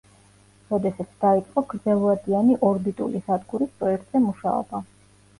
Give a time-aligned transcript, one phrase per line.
[0.69, 4.81] როდესაც დაიწყო გრძელვადიანი ორბიტული სადგურის პროექტზე მუშაობა.